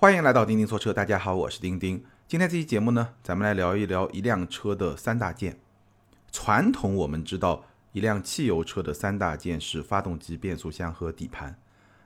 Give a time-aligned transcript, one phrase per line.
[0.00, 2.04] 欢迎来到钉钉说车，大家好，我是钉钉。
[2.28, 5.58] 今天这期节目呢，咱们来聊一聊一辆车的三大件。
[6.30, 11.58] 传统我们知道，一辆汽油车的三大件是发动机、变速箱和底盘。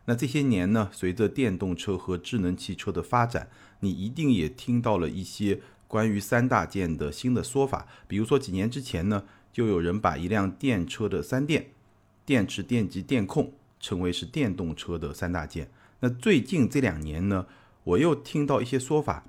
[0.06, 7.86] 那这些年呢，随着电动车和智能汽车的发展，你一定也听到了一些关于三大件的新的说法。
[8.08, 11.66] 比如说几年之前呢，就有人把一辆电车的三电——
[12.24, 15.70] 电池、电机、电控——称为是电动车的三大件。
[16.00, 17.44] 那最近这两年呢？
[17.84, 19.24] 我又听到一些说法，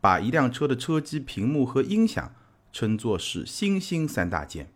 [0.00, 2.34] 把一辆车的车机、屏幕和音响
[2.72, 4.72] 称作是新兴三大件。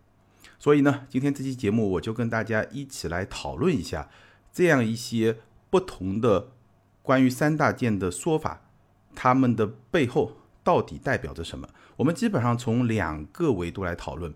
[0.59, 4.09] 所以呢，今天这期节目我就跟大家一起来讨论一下
[4.51, 5.37] 这样一些
[5.69, 6.51] 不同的
[7.01, 8.61] 关于三大件的说法，
[9.13, 11.67] 它们的背后到底代表着什么？
[11.97, 14.33] 我们基本上从两个维度来讨论。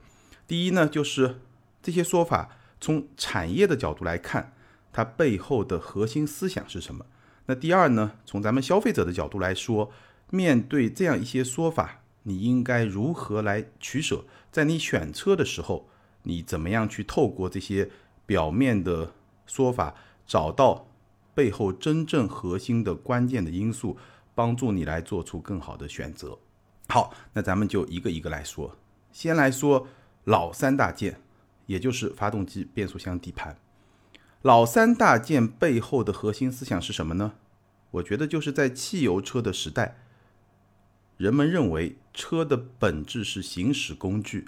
[0.47, 1.41] 第一呢，就是
[1.81, 4.53] 这些说法从产业的角度来看，
[4.91, 7.05] 它背后的核心思想是什么？
[7.49, 8.11] 那第二呢？
[8.27, 9.91] 从咱们消费者的角度来说，
[10.29, 14.23] 面对这样一些说法，你应该如何来取舍？
[14.51, 15.89] 在你选车的时候，
[16.21, 17.89] 你怎么样去透过这些
[18.27, 19.15] 表面的
[19.47, 19.95] 说法，
[20.27, 20.85] 找到
[21.33, 23.97] 背后真正核心的关键的因素，
[24.35, 26.37] 帮助你来做出更好的选择？
[26.89, 28.77] 好，那咱们就一个一个来说。
[29.11, 29.87] 先来说
[30.25, 31.19] 老三大件，
[31.65, 33.57] 也就是发动机、变速箱、底盘。
[34.41, 37.33] 老三大件背后的核心思想是什么呢？
[37.91, 39.97] 我觉得就是在汽油车的时代，
[41.17, 44.47] 人们认为车的本质是行驶工具，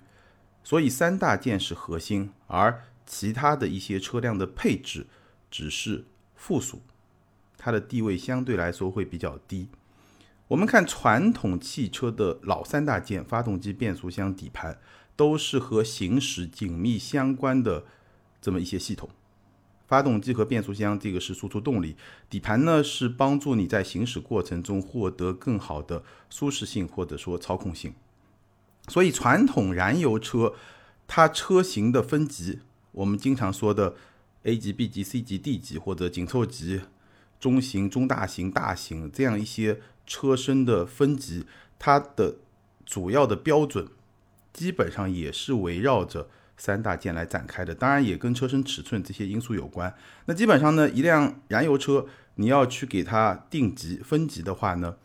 [0.63, 5.07] 所以三大件是核心，而其他的一些车辆的配置
[5.49, 6.05] 只是
[6.35, 6.81] 附属，
[7.57, 9.67] 它的地位相对来说会比较低。
[10.47, 14.79] 我们看传统汽车的老三大件，发动机、变速箱、底盘，
[15.17, 17.83] 都是和行驶紧密相关的
[18.41, 19.09] 这么一些系统。
[19.91, 21.97] 发动机和变速箱，这个是输出动力；
[22.29, 27.93] 底盘呢，是帮助你在行驶过程中获得更好的舒适性或者说操控性。
[28.87, 30.53] 所以，传统燃油车
[31.07, 32.59] 它车型的分级，
[32.93, 33.95] 我们经常说的
[34.43, 36.79] A 级、B 级、C 级、D 级或者紧凑级、
[37.37, 41.45] 中型、中大型、大型这样一些车身的分级，
[41.77, 42.37] 它的
[42.85, 43.89] 主要的标准
[44.53, 46.29] 基本上也是围绕着。
[46.61, 49.91] 三大件来展开的，当然也跟车身尺寸这些因素有关。
[50.25, 52.05] 那基本上呢，一辆燃油车
[52.35, 54.95] 你要去给它定级分级的话呢，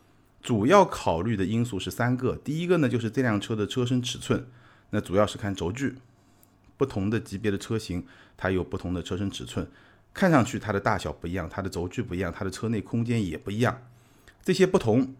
[0.43, 2.35] 主要考虑的因素是三个。
[2.35, 4.45] 第一个呢，就是这辆车的车身尺寸，
[4.91, 5.95] 那主要是看轴距，
[6.77, 8.05] 不同的级别的车型
[8.37, 9.67] 它有不同的车身尺寸，
[10.13, 13.81] 看上去它的大小不一样，它的轴距不一样，它的车内空间也不一样。
[14.43, 15.15] 这些不同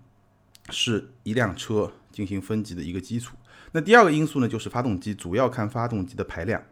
[0.69, 3.36] 是一辆车进行分级的一个基础。
[3.72, 6.63] 那第二个因素呢，就是发动机，主要看发动机的排量。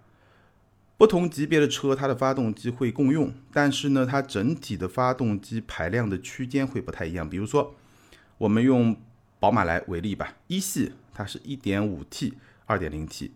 [0.97, 7.29] 不同级别的车，它的发动机会共用，但是呢，它整体的发动机排量的区间会不太一样。
[7.29, 7.75] 比如说，
[8.37, 8.95] 我们用
[9.37, 12.35] 宝马来为例吧，一系它是一点五 T、
[12.65, 13.33] 二点零 T，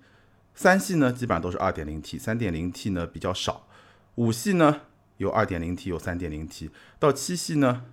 [0.55, 3.67] 三系呢基本上都是二点零 T，三点零 T 呢比较少，
[4.15, 4.81] 五系呢
[5.17, 7.83] 有二点零 T，有三点零 T，到七系呢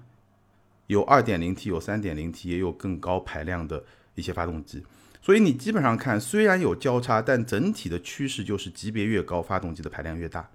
[0.86, 3.82] 有二点零 T，有三点零 T，也有更高排量的
[4.14, 4.84] 一些发动机。
[5.26, 10.48] 所以你基本上看，虽然有交叉，但整体的趋势就是级别越高，发动机的排量越大。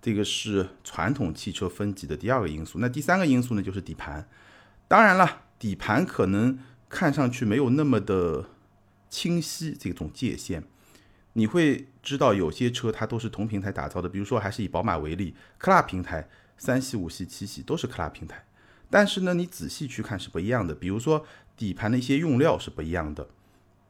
[0.00, 2.78] 这个是传统汽车分级的第二个因素。
[2.78, 4.28] 那第三个因素呢，就是底盘。
[4.86, 6.56] 当然了，底盘可能
[6.88, 8.50] 看上去没有那么的
[9.10, 10.62] 清晰这种界限。
[11.32, 18.44] 你会知道有些车它都是同平台打造的，比如说还是以宝马为例，克拉平台，三系、五系、七系都是克拉平台。
[18.88, 20.72] 但是呢，你仔细去看是不一样的。
[20.72, 21.26] 比如说
[21.56, 23.26] 底盘的一些用料是不一样的。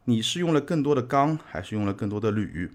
[0.06, 2.70] 你是用了更多的钢，还是用了更多的铝？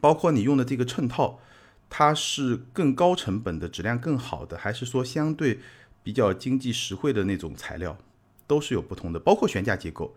[0.00, 1.40] 包括你用的这个衬套，
[1.88, 5.58] 它是更高成本的、质量更好的，还是说相对
[6.02, 7.98] 比较经济实惠的那种材料，
[8.46, 9.18] 都是有不同的。
[9.18, 10.14] 包括悬架结构，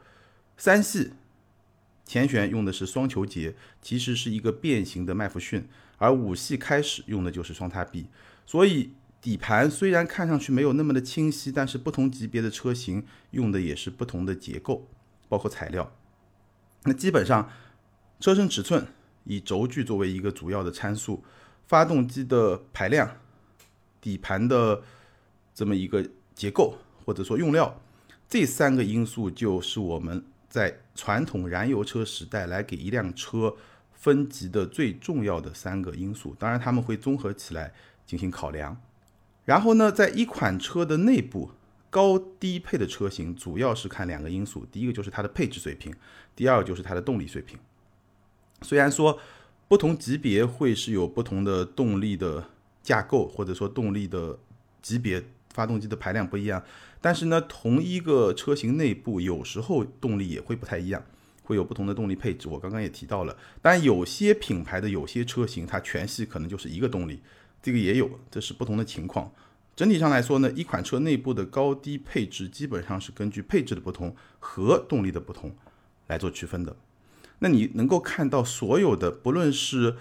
[0.55, 1.13] 三系
[2.05, 5.67] 前悬用的是双球节，其实是一个变形的麦弗逊，
[5.97, 8.05] 而五系开始用的就是双叉臂。
[8.45, 14.87] 所以底盘虽然看上去没有那么的清晰，但是不同级别的车型用的也是不同的结构，
[15.27, 15.91] 包括材料。
[16.85, 17.49] 那基本上，
[18.19, 18.85] 车身尺寸
[19.23, 21.23] 以轴距作为一个主要的参数，
[21.65, 23.17] 发动机的排量，
[24.01, 24.81] 底盘的
[25.53, 27.81] 这么一个结构或者说用料，
[28.27, 33.55] 这三个因素就是我们在传统燃油车时代来给一辆车
[33.93, 36.35] 分级的最重要的三个因素。
[36.37, 37.73] 当然，他们会综合起来
[38.05, 38.81] 进行考量。
[39.45, 41.51] 然后呢，在一款车的内部。
[41.93, 45.93] 高低配的车型主要是看两个因素，第一个就是它的配置水平，
[46.35, 47.55] 第二个就是它的动力水平。
[48.63, 49.19] 虽然说
[49.67, 52.49] 不同级别会是有不同的动力的
[52.81, 54.39] 架构，或者说动力的
[54.81, 55.23] 级别
[55.53, 56.63] 发动机的排量不一样，
[56.99, 61.05] 但是呢，同一个车型内部有时候动力也会不太一样，
[61.43, 62.47] 会有不同的动力配置。
[62.47, 67.21] 我刚刚也提到了，但有些品牌的有些车型它全系可能就是一个动力，
[67.61, 69.31] 这个也有，这是不同的情况。
[69.75, 75.55] 整体上来说呢，一款车内部的高低配置基本上是根据配置的不同和动力的不同
[76.07, 76.75] 来做区分的。
[77.39, 79.95] 那你能够看到所有的，不论是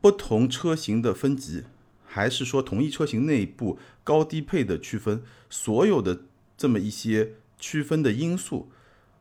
[0.00, 1.64] 不同车型的分级，
[2.06, 6.22] 还是说同一车型内部高低配的区分，所有的
[6.56, 8.70] 这么一些区分的因素，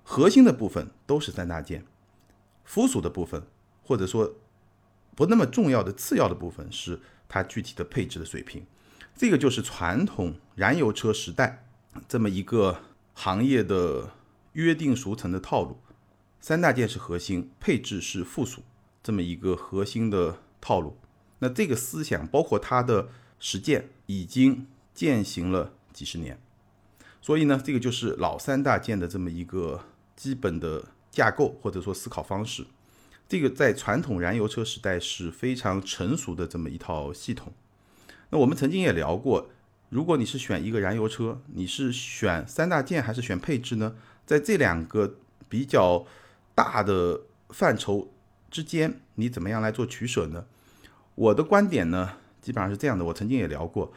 [0.03, 1.83] 核心的部分都是三大件，
[2.63, 3.41] 附属的部分
[3.81, 4.35] 或者说
[5.15, 8.63] 不那么重要的次要的部分是它具体的配置的水平。
[9.17, 11.65] 这个就是传统燃油车时代
[12.07, 12.83] 这么一个
[13.15, 14.11] 行业的
[14.53, 15.79] 约定俗成的套路，
[16.39, 18.61] 三大件是核心，配置是附属，
[19.01, 20.97] 这么一个核心的套路。
[21.39, 23.09] 那这个思想包括它的
[23.39, 26.39] 实践已经践行了几十年，
[27.19, 29.83] 所以呢，这个就是老三大件的这么一个
[30.15, 32.67] 基本的架构或者说思考方式。
[33.27, 37.51] 这个在传统燃油车时代是非常成熟的这么一套系统。
[38.29, 39.49] 那我们曾经也聊过，
[39.89, 43.95] 如果你是选一个燃油车，你是选三大件还是选配置呢？
[44.25, 45.15] 在这两个
[45.47, 46.05] 比较
[46.53, 48.11] 大的范畴
[48.51, 50.45] 之间，你怎么样来做取舍呢？
[51.15, 53.05] 我的观点呢，基本上是这样的。
[53.05, 53.93] 我曾经也聊过，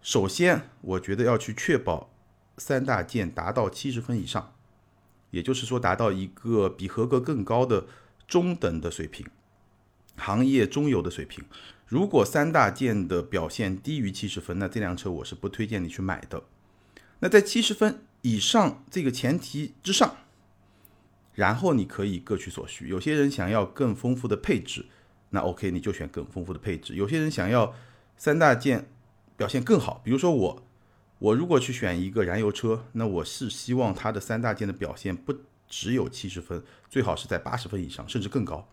[0.00, 2.10] 首先我觉得要去确保
[2.56, 4.54] 三大件达到七十分以上，
[5.30, 7.84] 也就是说达到一个比合格更高的
[8.26, 9.26] 中等的水平，
[10.16, 11.44] 行业中游的水平。
[11.90, 16.44] 如果三大件的表现低于七十分，那这辆车我是不推荐你去买的。
[17.18, 20.18] 那在七十分以上这个前提之上，
[21.34, 22.86] 然后你可以各取所需。
[22.86, 24.86] 有些人想要更丰富的配置，
[25.30, 26.94] 那 OK 你就选更丰富的配置。
[26.94, 27.74] 有些人想要
[28.16, 28.88] 三大件
[29.36, 30.62] 表现更好，比如说我，
[31.18, 35.34] 我如果去选一个燃油车，那我是希望它的三大件的表现不
[35.66, 38.68] 只有七十分，最好是在八十分以上，甚至更高。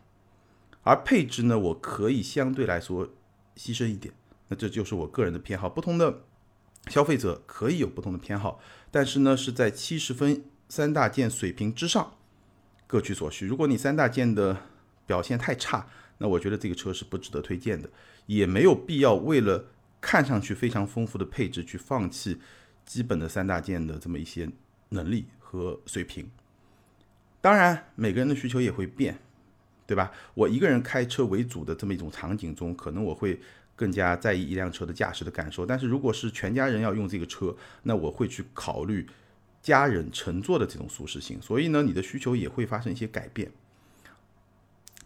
[0.88, 3.06] 而配置呢，我可以相对来说
[3.58, 4.14] 牺牲一点，
[4.48, 5.68] 那这就是我个人的偏好。
[5.68, 6.24] 不同的
[6.88, 12.14] 消费者可以有不同的偏好，但是呢，是在七十分三大件水平之上
[12.88, 13.46] 各取所需。
[13.46, 14.56] 如果你三大件的
[15.06, 15.88] 表现太差，
[16.20, 17.90] 那我觉得这个车是不值得推荐的，
[18.26, 19.66] 也没有必要为了
[20.00, 22.40] 看上去非常丰富的配置去放弃
[22.86, 24.50] 基本的三大件的这么一些
[24.90, 26.32] 能力和水平。
[27.42, 29.20] 当然，每个人的需求也会变。
[29.88, 30.12] 对吧？
[30.36, 33.40] 我一个人开车为主的这么一种场景中，可能我会
[33.76, 35.66] 更加在意一辆车的驾驶的感受。
[35.66, 39.08] 但是如果是全家人要用这个车，那我会去考虑
[39.62, 41.42] 家人乘坐的这种舒适性。
[41.42, 43.50] 所以呢，你的需求也会发生一些改变。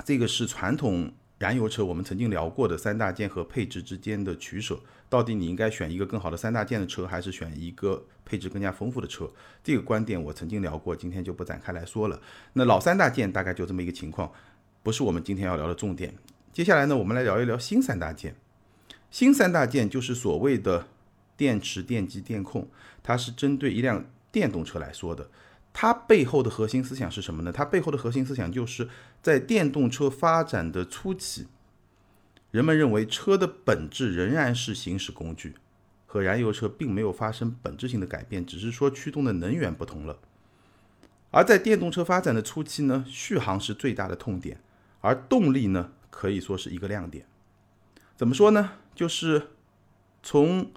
[0.04, 4.80] 这个是传统燃油车我们曾经聊过的三大件和配置之间的取舍。
[5.10, 9.30] 到底你应该选一个更好的三大件的车，还是选一个配置更加丰富的车？
[9.62, 12.22] 这个观点我曾经聊过，今天就不展开来说了。
[12.54, 14.32] 那老三大件大概就这么一个情况。
[14.84, 16.16] 不是我们今天要聊的重点。
[16.52, 18.36] 接下来呢，我们来聊一聊新三大件。
[19.10, 20.88] 新三大件就是所谓的
[21.38, 22.68] 电池、电机、电控，
[23.04, 25.30] 它是针对一辆电动车来说的。
[25.74, 27.52] 它背后的核心思想是什么呢？
[27.52, 28.90] 它背后的核心思想就是
[29.22, 31.48] 在电动车发展的初期，
[32.52, 35.56] 人们认为车的本质仍然是行驶工具，
[36.06, 40.20] 和燃油车并没有发生本质性的改变，只是说驱动的能源不同了。
[41.30, 44.60] 而在电动车发展的初期呢，续航是最大的痛点。
[45.02, 47.26] 而动力呢，可以说是一个亮点。
[48.16, 48.74] 怎么说呢？
[48.94, 49.48] 就是
[50.22, 50.72] 从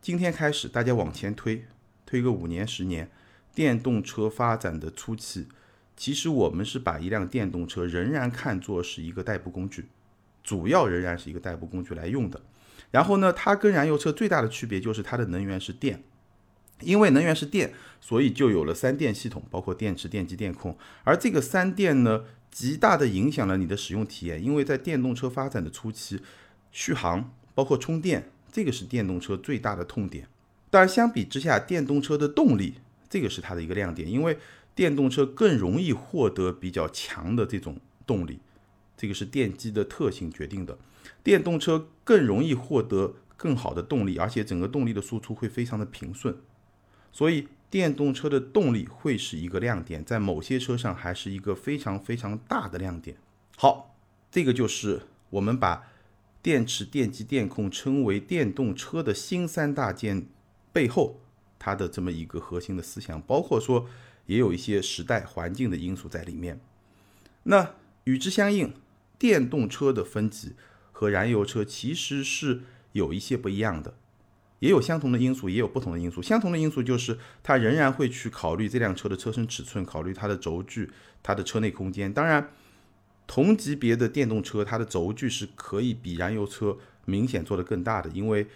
[0.00, 1.66] 今天开始，大家往前推，
[2.06, 3.10] 推个五年、十年，
[3.54, 5.46] 电动车发展的初期，
[5.94, 9.88] 其实我们是把一辆电动车仍然看作是一个代步工具，
[10.42, 12.40] 主要仍然是一个代步工具来用的。
[12.90, 16.02] 然后呢，它跟燃油车最大的区别就是它的能源是电，
[16.80, 20.78] 因为能源是电，所以就有了三电系统，包括电池、电机、电控。
[21.04, 22.24] 而这个三电呢？
[22.50, 26.20] 极大的影响了你的使用体验，因为在电动车发展的初期，
[26.72, 30.26] 续航包括充电，这个是电动车最大的痛点。
[30.70, 32.74] 当然，相比之下，电动车的动力，
[33.08, 34.38] 这个是它的一个亮点，因为
[34.74, 38.40] 电动车更容易获得比较强的这种动力，
[38.96, 40.78] 这个是电机的特性决定的。
[41.22, 46.36] 电动车更容易获得更好的动力，而且整个动力的输出会非常的平顺，
[47.12, 47.48] 所以。
[47.70, 53.16] 电动车的动力会是一个亮点，在某些车上还是一个非常非常大的亮点。
[53.56, 53.94] 好，
[54.30, 55.86] 这个就是我们把
[56.40, 60.26] 电池、电机、电控称为电动车的新三大件
[60.72, 61.20] 背后
[61.58, 63.86] 它的这么一个核心的思想，包括说
[64.26, 66.60] 也有一些时代环境的因素在里面。
[67.42, 68.72] 那与之相应，
[69.18, 70.54] 电动车的分级
[70.92, 73.94] 和燃油车其实是有一些不一样的。
[74.60, 76.20] 也有相同的因素，也有不同的因素。
[76.20, 80.90] 相同的因素就是它仍然会去考虑这辆车的车身尺寸，考虑它的轴距、
[81.22, 82.12] 它的车内空间。
[82.12, 82.50] 当然，
[83.26, 88.46] 同级别的电动车，它的轴距是可以比燃油车明显做得更大的，因为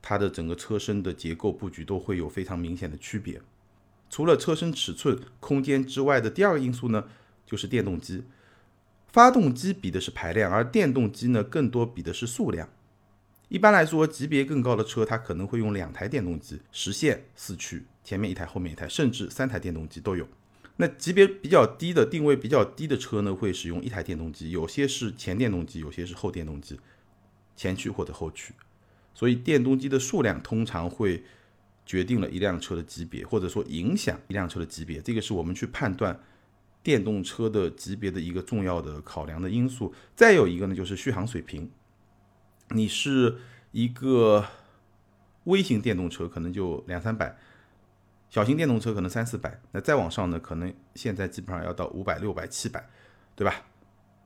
[0.00, 3.40] 它的整个车身的结构布局都会有非常明显的区别。
[4.08, 7.04] 除了车身尺寸、空间之外的第二个因素呢，
[7.44, 8.24] 就是电动机。
[9.12, 12.68] 发动机比的是排量，而电动机呢，更多比的是数量。
[13.50, 20.24] 一般来说，级别更高的车，它可能会用两台电动机实现四驱，前面一台，后面一台，甚至三台电动机都有。
[20.76, 26.78] 那级别比较低的、定位比较低的车呢，会使用一台电动机，有些是前电动机，有些是后电动机，
[27.56, 28.54] 前驱或者后驱。
[29.12, 31.24] 所以，电动机的数量通常会
[31.84, 35.00] 决定了一辆车的级别，或者说影响一辆车的级别。
[35.00, 36.18] 这个是我们去判断
[36.84, 39.92] 电动车的级别的一个重要的考量的因素。
[40.14, 41.68] 再有一个呢，就是续航水平。
[42.72, 43.38] 你是
[43.72, 44.46] 一个
[45.44, 47.36] 微型电动车，可能就两三百；
[48.28, 49.60] 小型电动车可能三四百。
[49.72, 52.88] 那再往上呢，可能现在基本上要到五百、六百、七百，
[53.34, 53.64] 对吧？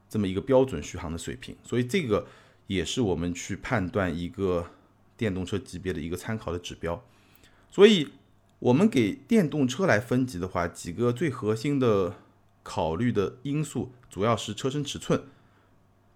[0.09, 1.57] 这么一个标准续航的水平。
[1.63, 2.27] 所以这个
[2.67, 4.67] 也是我们去判断一个
[5.17, 7.03] 电动车级别的一个参考的指标。
[7.71, 8.13] 所以，
[8.59, 12.15] 我们给电动车来分级的话，几个最核心的
[12.63, 15.25] 考虑的因素，主要是车身尺寸。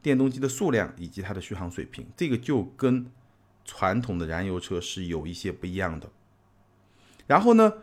[0.08, 3.12] 电动机的数量以及它的续航水平，这个就跟
[3.66, 6.08] 传统的燃油车是有一些不一样的。
[7.26, 7.74] 然后呢，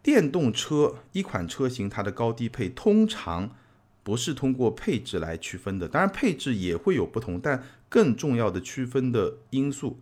[0.00, 3.56] 电动车一款车型它的高低配通常
[4.04, 9.98] 不是通过配置来区分的，当然配置也会有不同，但更重要的区分的因素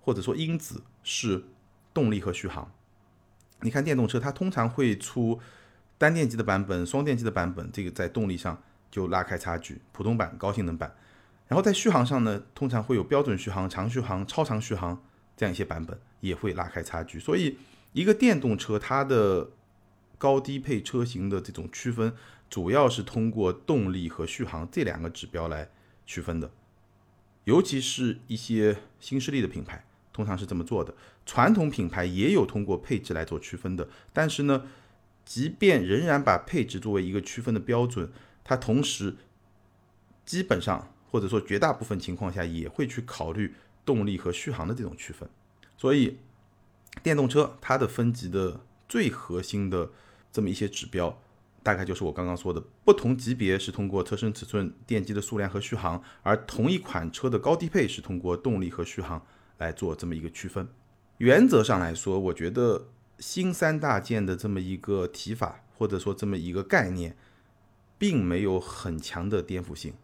[0.00, 1.42] 或者说因子是
[1.92, 2.70] 动力和续航。
[3.62, 5.40] 你看电动车它通常会出
[5.98, 8.62] 单电机的版本、双电机的版本，这个在动力上。
[8.90, 10.94] 就拉开差距，普通版、高性能版，
[11.48, 15.02] 然后在续航上呢，通常会有标准续航、长续航、超长续航
[15.36, 17.18] 这样一些版本，也会拉开差距。
[17.18, 17.58] 所以，
[17.92, 19.50] 一个电动车它的
[20.16, 22.14] 高低配车型的这种区分，
[22.48, 25.68] 主要是通过动力和续航这两个指标来
[26.06, 26.50] 区分的。
[27.44, 30.94] 尤其是一些新势力的品牌，通常是这么做的。
[31.26, 34.64] 传统品牌也有通过配置来做区分的，但是呢，
[35.24, 38.10] 即便仍然把配置作为一个区分的标准。
[38.48, 39.16] 它同时
[40.24, 43.52] 基本上或者说绝大部分情况下也会去考虑
[43.84, 45.28] 动力和续航的这种区分，
[45.76, 46.18] 所以
[47.02, 49.90] 电动车它的分级的最核心的
[50.30, 51.20] 这么一些指标，
[51.64, 59.20] 大概就是我刚刚说的，不同级别是通过车身尺寸、电机的数量和续航，而同一款车的高低配是通过动力和续航
[59.58, 60.68] 来做这么一个区分。
[61.18, 62.86] 原则上来说，我觉得
[63.18, 67.16] 新三大件的这么一个提法或者说这么一个概念。
[67.98, 69.94] 并没有很强的颠覆性，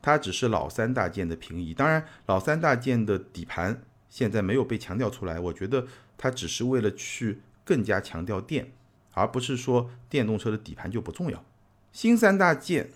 [0.00, 1.74] 它只是老三大件的平移。
[1.74, 8.72] 当然，老三大件的底盘现在没有被强调出来，我觉得它只是为了去更加强调电，
[9.12, 11.44] 而不是说电动车的底盘就不重要。
[11.90, 12.92] 新三大件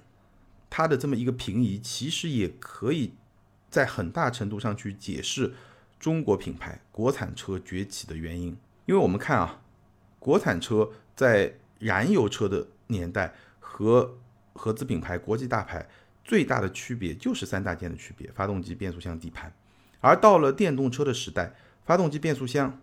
[0.70, 3.14] 它的这么一个平移，其实也可以
[3.68, 5.54] 在很大程度上去解释
[5.98, 8.56] 中国品牌国产车崛起的原因。
[8.86, 9.60] 因为我们看啊，
[10.20, 13.34] 国产车在燃油车的年代。
[13.76, 14.16] 和
[14.52, 15.88] 合资品牌、国际大牌
[16.24, 19.52] 最大的区别就是三大件的区别：发动机、变速箱、底盘。
[20.00, 22.80] 而到了电动车的时代，发动机、变速箱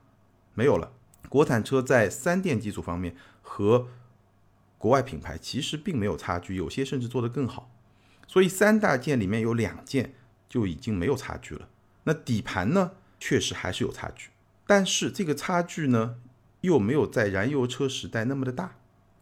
[0.54, 0.92] 没有了，
[1.30, 3.88] 国产车在三电技术方面和
[4.78, 7.72] 国外品牌其实并没有差距，有些甚至做得更好。
[8.28, 10.14] 所以三大件里面有两件
[10.50, 11.70] 就已经没有差距了。
[12.04, 14.32] 那底盘呢，确实还是有差距，
[14.68, 16.18] 但是这个差距呢，
[16.60, 18.76] 又没有在燃油车时代那么的大。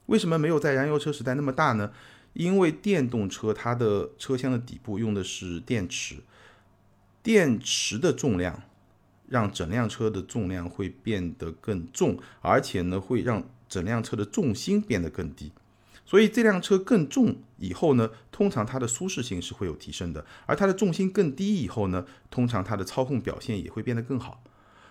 [0.09, 1.91] 为什么没有在燃油车时代那么大呢？
[2.33, 6.17] 因为电动车它的车厢的底部用的是电池，
[7.21, 8.63] 电池的重量
[9.27, 15.51] 让整辆车的重量会变得更重，而且呢会让整辆车的重心变得更低。
[16.05, 24.43] 所以这辆车更重以后呢，通常它的舒适性是会有提升的，而它的重心更低以后呢，通常它的操控表现也会变得更好。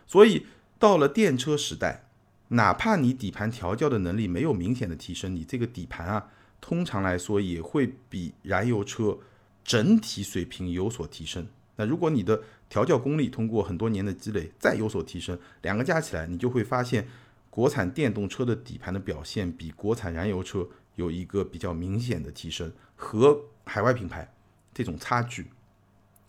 [0.06, 0.46] 所以
[0.78, 2.04] 到了电车时代。
[2.50, 6.30] 哪怕你底盘调教的能力没有明显的提升，你这个底盘啊，
[6.62, 9.18] 通常来说也会比燃油车
[9.62, 11.46] 整体水平有所提升。
[11.76, 17.06] 那如果你的调教功力通过很多年的积累再有所提升，两个加起来，你就会发现
[17.50, 24.32] 国产电动车的底盘的表现比国产燃油车有一个比较明显的提升，和海外品牌
[24.72, 25.48] 这种差距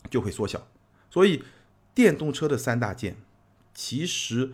[0.10, 0.68] 就会缩小。
[1.10, 1.42] 所以
[1.96, 3.16] 电动车的三大件
[3.74, 4.52] 其实。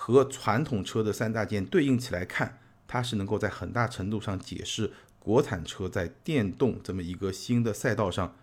[0.00, 8.36] 和传统车的三大件对应起来看，它是能够在很大程度上解释国产车在电动这么一个新的赛道上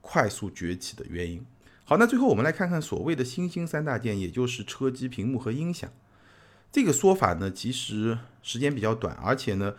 [0.00, 1.44] 快速崛起的原因。
[1.84, 5.92] 好，那最后我们来看看所谓的新兴三大件，也就是车机、屏幕和音响。
[6.72, 9.74] 这个说法呢，其实时间比较短，而且呢，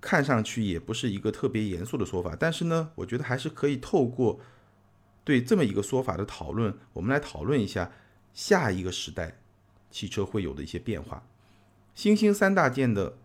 [0.00, 2.34] 看上去也不是一个特别严肃的说法。
[2.40, 4.40] 但是呢，我觉得还是可以透过
[5.24, 7.92] 对这么一个说法的讨论，我们来讨论一下
[8.32, 9.36] 下一个时代
[9.92, 11.22] 汽车会有的一些变化。
[11.94, 13.16] 新兴三大件的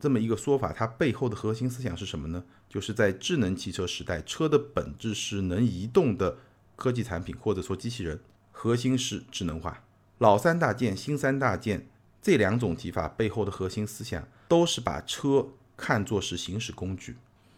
[0.00, 2.44] 这么一个说法，它背后的核心思想是什么呢？
[2.70, 6.38] 就是在智能汽车时代，车的本质是能移动的。
[6.78, 8.20] 科技产品或者说机器人，
[8.52, 9.82] 核心是智能化。
[10.18, 11.88] 老三大件、新三大件
[12.20, 17.14] 这两种提法背后的核心思想，都是把车看作是行驶工具；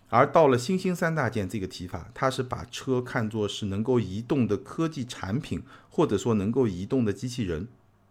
[0.09, 7.67] 而到了新兴三大件这个提法，它是把车看作是能够移动的科技产品，或者说能够移动的机器人。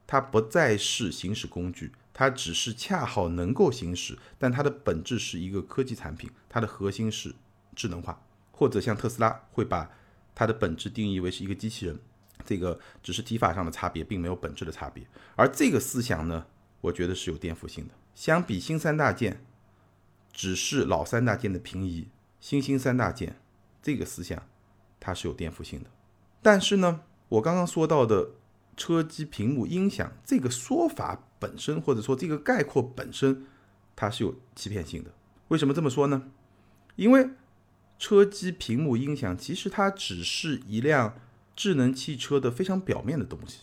[0.07, 7.35] 它不再是行驶工具，它只是恰好能够行驶，但它的本质是一个科技产品，它的核心是
[7.75, 8.19] 智能化。
[8.51, 9.91] 或者像特斯拉会把。
[10.39, 11.99] 它的本质定义为是一个机器人，
[12.45, 15.03] 这个只是提法上的差别，并没有本质的差别。
[15.35, 16.45] 而这个思想呢，
[16.79, 17.95] 我觉得是有颠覆性的。
[18.13, 19.43] 相比新三大件，
[20.31, 22.09] 只是老三大件的平移，
[22.39, 23.41] 新兴三大件
[23.81, 24.47] 这个思想
[24.99, 25.89] 它是有颠覆性的。
[26.43, 28.29] 但是呢，我刚刚说到的
[28.77, 33.45] 车机、屏幕、音响这个说法本身，或者说这个概括本身，
[33.97, 35.11] 它是有欺骗性的。
[35.49, 36.29] 为什么这么说呢？
[36.95, 37.31] 因为。
[37.99, 41.15] 车机、屏幕、音响，其实它只是一辆
[41.55, 43.61] 智能汽车的非常表面的东西，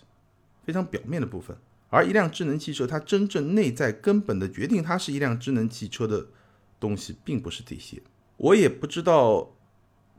[0.64, 1.56] 非常表面的部分。
[1.88, 6.26] 而一辆智能汽车，它真正内在根本的决定它是一辆智能汽车的
[6.80, 8.02] 东西，并不是这些。
[8.38, 9.52] 我也不知道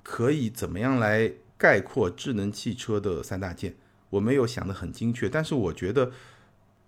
[0.01, 3.75] 可以怎么样来概括智能汽车的三大件，
[4.09, 5.29] 我没有想得很精确。
[5.29, 6.11] 但是我觉得，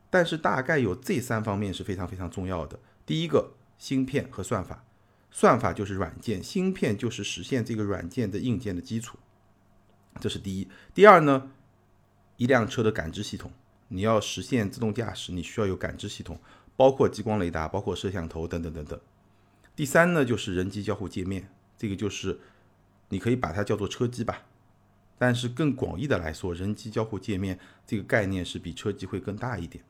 [0.09, 2.79] 但是大概有这三方面是非常非常重要的。
[3.05, 4.83] 第一个，芯片和算法。
[5.29, 9.19] 算法就是软件，芯片就是实现这个软件的硬件的基础，
[10.21, 10.67] 这是第一。
[10.95, 11.51] 第二呢，
[12.37, 13.51] 一辆车的感知系统，
[13.89, 16.39] 你要实现自动驾驶，你需要有感知系统，
[16.77, 18.99] 包括激光雷达，包括摄像头等等等等。
[19.75, 22.39] 第三呢，就是人机交互界面，这个就是
[23.09, 24.43] 你可以把它叫做车机吧，
[25.17, 29.83] 但是更广义的来说，人机交互界面这个概念是比车机会更大一点。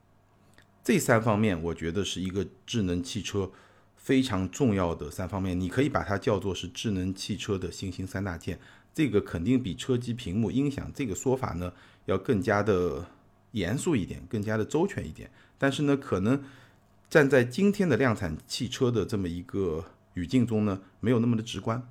[0.83, 3.51] 这三方面，我觉得是一个智能汽车。
[3.97, 8.57] 非常重要的三方面，你可以把它叫做是智能汽车的新兴三大件。
[8.93, 11.73] 这个肯定比车机、屏幕、音响这个说法呢
[12.05, 13.05] 要更加的
[13.51, 15.29] 严肃一点，更加的周全一点。
[15.57, 16.41] 但是呢，可能
[17.09, 21.85] 站在今天的量产汽车的这么一个语境中呢，没有那么的直观。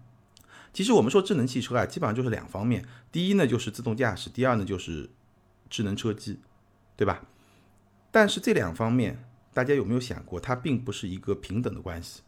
[0.76, 5.08] 其实我们说智能汽车啊，基本上就是两方面：第一呢就是自动驾驶，第二呢就是
[5.70, 6.38] 智能车机，
[6.98, 7.24] 对吧？
[8.10, 9.24] 但是这两方面。
[9.54, 12.20] 大家有没有想过，它并不是一个平等的关系？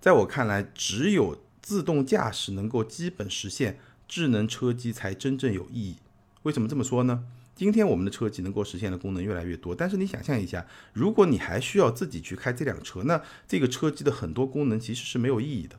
[0.00, 5.96] 在我看来，只有自动驾驶能够基本实现，智能车机才真正有意义。
[6.44, 7.24] 为什么这么说呢？
[7.56, 15.76] 今天我们的车机能够实现的功能越来越多，但是你想象一下，如果你还需要自己去开这辆车，那这个车机的很多功能其实是没有意义的，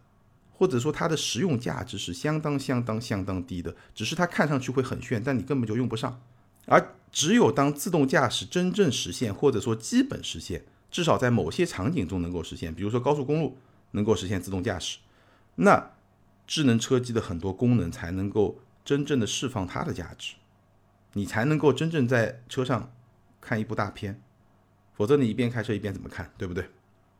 [0.57, 6.19] 或者说它的实用价值是相当相当相当低的，只是它看上去会很炫，但你根本就用不上。
[6.65, 13.57] 而只有当自动驾驶真正实现，或者说基本实现，至少在某些场景中能够实现，比如说高速公路
[13.91, 14.97] 能够实现自动驾驶，
[15.55, 15.91] 那
[16.47, 20.33] 智能车机的很多功能才能够真正的释放它的价值，
[21.13, 22.91] 你才能够真正在车上
[23.39, 24.21] 看一部大片，
[24.93, 26.69] 否则你一边开车一边怎么看，对不对？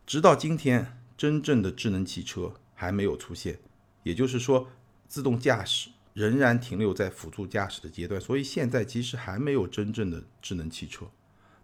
[0.06, 3.58] 直到今天，真正的智能汽车还没有出现，
[4.04, 4.68] 也就是说，
[5.08, 11.04] 自动驾驶仍然停留在辅助驾驶的阶段，所以现在其实还没有真正的智能汽车。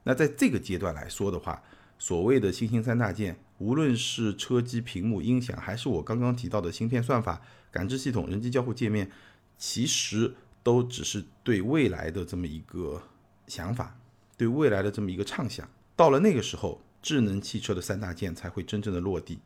[0.02, 1.62] 那在这个阶段来说的话，
[2.00, 9.08] 所谓的新兴三大件，无论是车机、屏幕、音响，还是我刚刚提到的芯片、算法、感知系统、人机交互界面，
[9.56, 13.00] 其实都只是对未来的这么一个
[13.46, 13.96] 想法，
[14.36, 15.68] 对未来的这么一个畅想。
[15.94, 19.38] 到了那个时候，智能汽车的三大件才会真正的落地，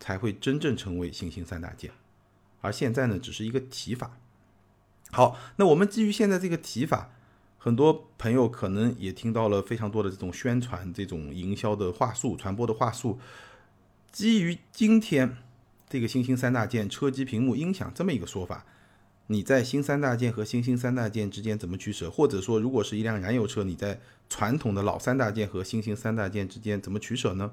[0.00, 1.92] 才会真正成为新兴三大件。
[2.60, 4.18] 而现在呢，只是一个提法。
[5.12, 7.12] 好，那我们基于现在这个提法。
[7.62, 13.18] 很多朋友可能也听到了非常多的这种宣传、这种营销的话术、传播的话术。
[14.10, 15.36] 基于今天
[15.86, 18.64] 这个新兴三大件——车机、屏幕、音响这么一个说法，
[19.26, 22.10] 你在新三大件和新兴三大件之间怎么取舍？
[22.10, 27.52] 或者说，如果是一辆燃油车，你在传统的老三大件和新兴三大件之间怎么取舍呢？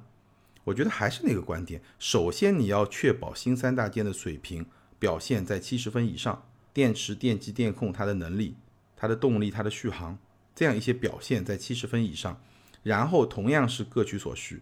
[0.67, 4.65] 我觉得还是那个观点：首先，你要确保新三大件的水平
[4.99, 8.55] 表现在七十分以上，电池、电机、电控它的能力。
[8.99, 10.17] 它的动力、它的续航，
[10.55, 12.41] 这样一些表现在七十分以上，
[12.83, 14.61] 然后同样是各取所需。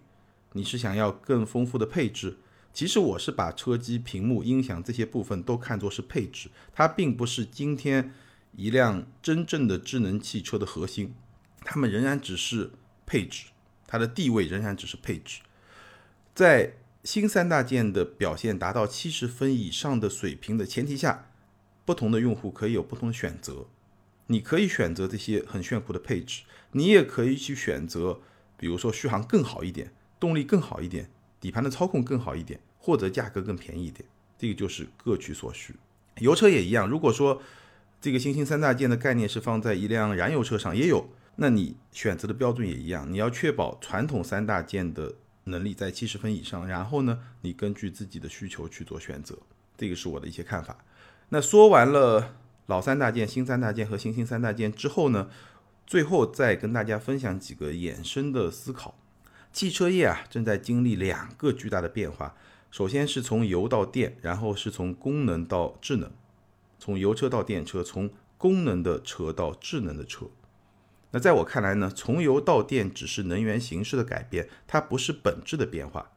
[0.52, 2.38] 你是想要更丰富的配置？
[2.74, 8.14] 其实我是把车机、屏幕、音响这些部分都看作是配置，它并不是今天
[8.52, 11.16] 一辆真正的智能汽车的核心，
[11.62, 12.70] 它们仍然只是
[13.08, 13.46] 配置，
[13.88, 15.40] 它的地位仍然只是配置。
[16.36, 21.30] 在新三大件的表现达到七十分以上的水平的前提下，
[21.86, 23.68] 不同的用户可以有不同的选择。
[24.28, 26.44] 你可以选择这些很炫酷的配置，
[26.74, 28.20] 你也可以去选择，
[28.58, 34.06] 比如说续航更好一点，动力更好一点，底盘的操控更好一点，或者价格更便宜一点。
[34.38, 35.74] 这个就是各取所需。
[36.18, 37.42] 油车也一样，如果说
[38.02, 45.14] 这个新兴三大件的概念是放在一辆燃油车上也有，那你选择的标准也一样，你要确保传统三大件的
[45.46, 49.36] 能力在七十分以上，然后呢，你根据自己的需求去做选择。
[49.76, 50.78] 这个是我的一些看法。
[51.30, 52.36] 那说完了。
[52.68, 55.30] 老三大件、新三大件和新兴三大件之后呢，
[55.86, 58.98] 最后再跟大家分享几个衍生的思考。
[59.54, 62.36] 汽车业啊，正在经历两个巨大的变化。
[62.72, 66.12] 首先是从油到电，然后是从功能到智能。
[66.80, 70.26] 从油车到电车，从功能的车到智能的车。
[71.16, 76.12] 那在我看来呢，从油到电只是能源形式的改变，它不是本质的变化。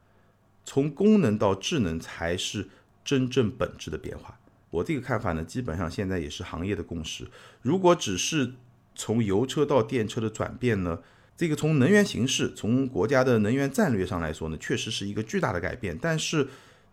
[0.65, 2.67] 从功能到智能才是
[3.05, 4.37] 真正本质的变化。
[4.71, 7.25] 我这个看法呢，基本上现在也是行业的共识。
[7.61, 8.55] 如果只是
[8.93, 10.99] 从油车到电车的转变呢，
[11.37, 15.97] 这个从能源形式、从国家的能源战略上来说呢，确实是一个巨大的改变。
[15.97, 16.49] 但是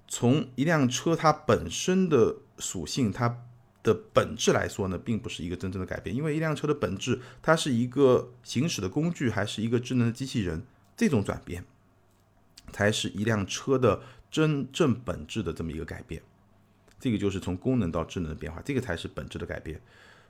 [0.06, 3.42] 从一辆车它本身的属性、它
[3.86, 6.14] 的本质来说呢，并不是一个真正的改变。
[6.14, 10.64] 因为一辆车的本质，它是一个行驶的工具，还是一个智能的机器人，
[10.96, 11.64] 这种转变
[12.72, 16.20] 才是一辆车的真正本质的这么一个改变。
[16.98, 19.80] 这个就是从功能到智能的变化，这个才是本质的改变。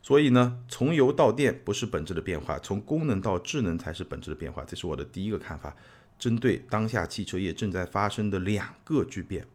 [0.02, 4.62] 所以呢，从油到电不是本质的变化，从功能到智能才是本质的变化。
[4.64, 5.74] 这是我的第一个看法。
[6.18, 9.46] 针对当下汽车业正在发生的两个巨变，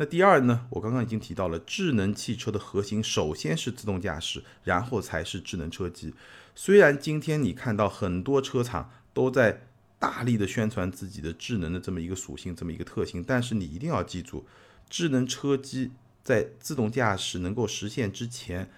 [0.00, 6.14] 那第二呢，我刚刚已经提到了，智能汽车的核心首先是自动驾驶，然后才是智能车机。
[6.54, 9.66] 虽然今天你看到很多车厂都在
[9.98, 14.46] 大力的宣传自己的智能的这么一个属性，这么一个特性，但是你一定要记住，
[14.88, 15.90] 智能车机。
[16.22, 18.70] 在自动驾驶能够实现之前，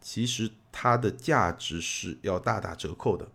[0.00, 3.28] 其实它的价值是要大打折扣的。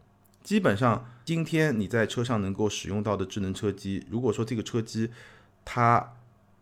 [0.44, 5.10] 基本上，今天你在车上能够使用到的智能车机，如果说这个车机
[5.64, 6.14] 它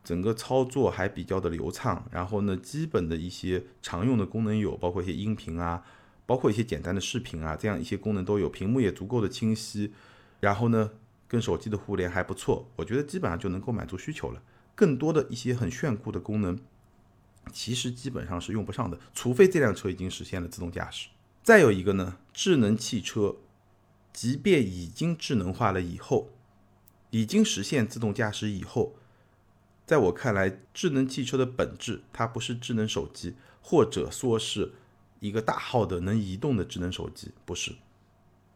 [0.09, 5.83] 整个操作还比较的流畅，然后呢，基本的一些常用的功能有，包括一些音频啊，
[6.25, 9.93] 包括一些简单的视频啊，这样一些功能都有，屏幕也足够的清晰，
[10.39, 10.89] 然后呢，
[11.27, 14.41] 跟手机的互联还不错，我觉得基本上就能够满足需求了。
[14.73, 16.57] 更多的一些很炫酷的功能。
[17.53, 21.09] 其实基本上是用不上的，除非这辆车已经实现了自动驾驶。
[21.43, 23.35] 再有一个呢，智能汽车，
[24.11, 26.29] 即便已经智能化了以后，
[27.11, 28.95] 已经实现自动驾驶以后，
[29.89, 34.73] 在我看来，智能汽车的本质它不是智能手机，或者说是
[35.19, 37.71] 一个大号的能移动的智能手机，不是，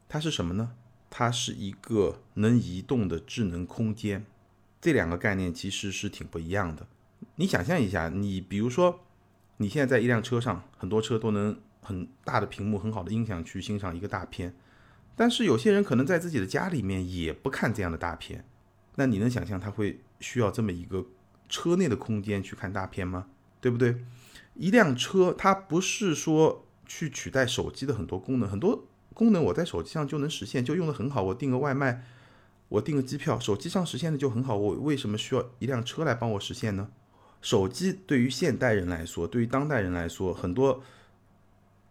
[0.08, 0.74] 它是什么呢？
[1.10, 4.28] 它是一个能移动的智能空间。
[4.80, 6.86] 这两个概念其实是挺不一样的。
[7.38, 9.00] 你想象一下，你比如说，
[9.58, 14.54] 你现在在一辆车上，很多车都能很大的屏幕、很好的音响去欣赏一个大片，
[15.16, 18.46] 但是有些人可能在自己的家里面也不看这样的大片，
[18.98, 21.04] 那你能想象他会需要这么一个
[21.54, 23.28] 车内的空间去看大片吗？
[23.62, 24.04] 对不对？
[24.56, 32.04] 一辆车它不是说去取代手机的很多功能，很多功能我在手机上就能实现，就用的很好，我订个外卖，
[32.70, 36.90] 我订个机票，手机上实现的就很好，我为什么需要一辆车来帮我实现呢？
[37.40, 40.82] 手机对于现代人来说，对于当代人来说，很多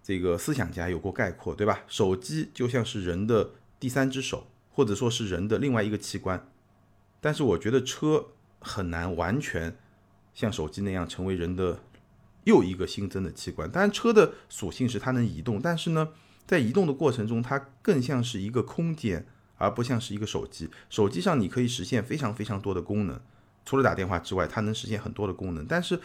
[0.02, 1.84] 这个思想家有过概括，对吧？
[1.86, 6.48] 手机就像是人的第三只手，或者说是人的另外一个器官。
[7.20, 8.26] 但是我觉得车
[8.62, 9.76] 很难完全
[10.32, 11.80] 像手机那样成为人的
[12.44, 13.70] 又一个新增的器官。
[13.70, 16.08] 当然，车的属性是它能移动，但是呢，
[16.46, 19.26] 在移动的过程中，它更像是一个空间，
[19.58, 20.70] 而不像是一个手机。
[20.88, 23.20] 手机上你可以实现非常非常多的功能。
[23.64, 25.64] 除了打电话之外，它能实现很多的功能。
[25.64, 26.00] 但是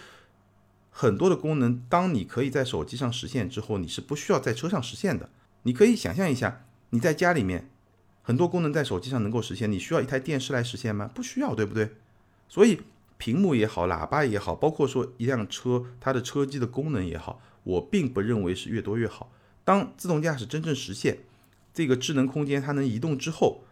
[0.91, 5.29] 很多的功能，当你可以在手机上实现之后，你是不需要在车上实现的。
[5.63, 7.71] 你可以想象一下，你在家里面
[8.21, 11.09] 很多功能在手机上能够实现，你需要一台电视来实现吗？
[11.15, 11.95] 不需要，对不对？
[12.47, 12.81] 所以
[13.17, 19.31] 屏幕也好，喇叭也好，包括说一辆车它的车机的功能也好，我并不认为是越多越好。
[19.63, 21.19] 当自动驾驶真正实现
[21.73, 23.63] 这个智能空间它能移动之后，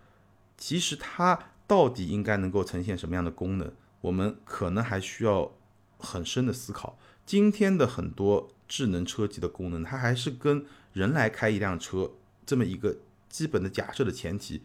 [0.58, 1.52] 其实它。
[1.68, 3.74] 到底应该能够呈现什么样的功能？
[4.02, 5.52] 我们可能还需要
[5.98, 6.96] 很深的思考。
[7.26, 12.12] 今天的很多智能车机的功能，它还是跟人来开一辆车
[12.46, 12.96] 这么一个
[13.30, 14.62] 基本的假设的前提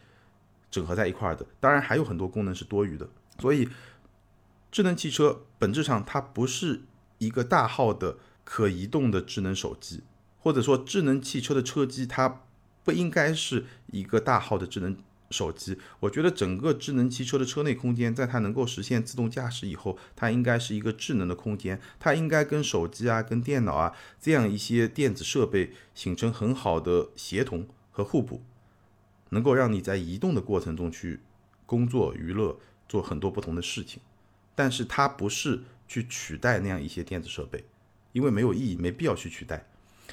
[0.71, 1.47] 整合在一块儿的。
[1.59, 3.09] 当然，还有很多功能是多余的。
[3.39, 3.67] 所以，
[4.71, 6.83] 智能汽车本质上它不是
[7.19, 10.03] 一个大号的可移动的智能手机，
[10.39, 12.43] 或者说智能汽车的车机它
[12.85, 14.97] 不应该是一个大号的智能。
[15.33, 28.43] 手机，我觉得整个智能汽车的车内空间，在它能够实现自动驾驶以后，它应该是一个智能的空间，它应该跟手机啊、跟电脑啊这样一些电子设备形成很好的协同和互补，
[29.29, 31.21] 能够让你在移动的过程中去
[31.65, 34.03] 工作、娱乐、做很多不同的事情。
[34.61, 37.65] 但是它不是去取代那样一些电子设备，
[38.13, 39.65] 因为没有意义，没必要去取代。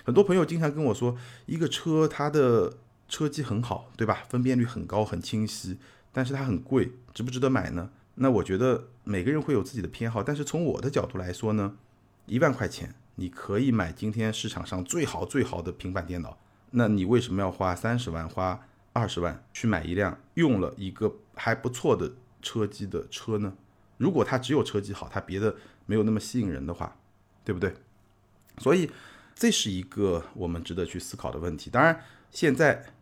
[0.05, 2.77] 很多朋友经常跟我说，一个车它的。
[3.09, 4.25] 车机很好，对吧？
[4.27, 5.77] 分辨率很高，很清晰，
[6.11, 7.89] 但是它很贵，值不值得买呢？
[8.15, 11.77] 那我觉得每个人会有自己的偏好，但是从我的角度来说呢，
[12.25, 16.37] 一万块钱你可以买今天市场上最好最好的平板电脑，
[16.71, 23.53] 那你为什么要花三十万、花二十万去买一辆用了一个还不错的车机的车呢？
[23.97, 25.55] 如果它只有车机好，它别的
[25.85, 26.97] 没有那么吸引人的话，
[27.43, 27.73] 对不对？
[28.59, 28.89] 所以
[29.35, 31.69] 这是一个我们值得去思考的问题。
[31.69, 32.93] 当然，现在。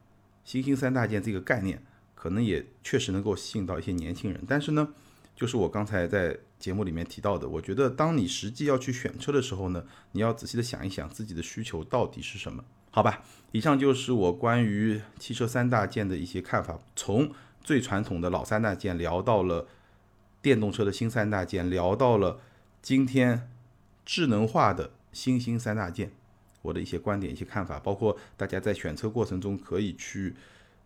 [0.45, 4.39] 新兴三大件这个概念，可能也确实能够吸引到一些年轻人。
[4.47, 4.87] 但是呢，
[5.35, 13.23] 就是我刚才在节目里面提到的，我觉得当你实际要去选车的时候呢，你要仔细的想一想自己的需求到底是什么，好吧？
[13.53, 17.31] 以上就是我关于汽车三大件的一些看法，从
[17.63, 19.67] 最传统的老三大件聊到了
[20.45, 22.39] 电动车的新三大件，聊到了
[22.79, 23.49] 今天
[24.05, 26.11] 智能化的新兴三大件。
[26.61, 30.35] 我的一些观点、一些看法，包括大家在选车过程中可以去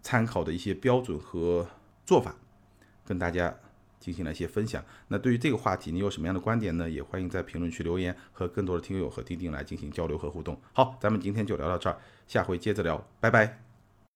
[0.02, 1.68] 参考的一些标准和
[2.06, 2.34] 做法，
[3.06, 3.54] 跟大家
[4.00, 4.82] 进行了一些分享。
[5.10, 6.90] 那对于这个话题，你有什么样的观点呢？
[6.90, 10.58] 也欢迎在评论区留言，和更多的听友和钉钉来进行交流和互动。
[10.72, 11.98] 好，咱们今天就聊到这儿，
[12.30, 13.69] 下回接着聊，拜拜。